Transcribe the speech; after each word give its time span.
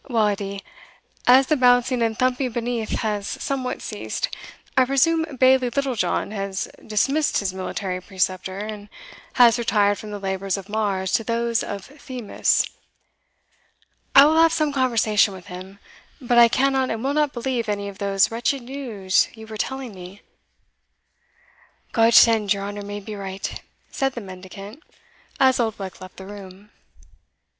"Well, 0.09 0.27
Edie, 0.29 0.63
as 1.27 1.45
the 1.45 1.55
bouncing 1.55 2.01
and 2.01 2.17
thumping 2.17 2.49
beneath 2.51 2.89
has 3.01 3.27
somewhat 3.27 3.83
ceased, 3.83 4.35
I 4.75 4.85
presume 4.85 5.37
Bailie 5.39 5.69
Littlejohn 5.69 6.31
has 6.31 6.67
dismissed 6.83 7.37
his 7.37 7.53
military 7.53 8.01
preceptor, 8.01 8.57
and 8.57 8.89
has 9.33 9.59
retired 9.59 9.99
from 9.99 10.09
the 10.09 10.17
labours 10.17 10.57
of 10.57 10.67
Mars 10.69 11.13
to 11.13 11.23
those 11.23 11.61
of 11.61 11.85
Themis 11.85 12.67
I 14.15 14.25
will 14.25 14.41
have 14.41 14.51
some 14.51 14.73
conversation 14.73 15.35
with 15.35 15.45
him 15.53 15.77
But 16.19 16.39
I 16.39 16.47
cannot 16.47 16.89
and 16.89 17.03
will 17.03 17.13
not 17.13 17.31
believe 17.31 17.69
any 17.69 17.87
of 17.87 17.99
those 17.99 18.31
wretched 18.31 18.63
news 18.63 19.27
you 19.35 19.45
were 19.45 19.55
telling 19.55 19.93
me." 19.93 20.23
"God 21.91 22.15
send 22.15 22.53
your 22.53 22.63
honour 22.63 22.81
may 22.81 23.01
be 23.01 23.13
right!" 23.13 23.61
said 23.91 24.13
the 24.13 24.21
mendicant, 24.21 24.81
as 25.39 25.59
Oldbuck 25.59 26.01
left 26.01 26.17
the 26.17 26.25
room. 26.25 26.71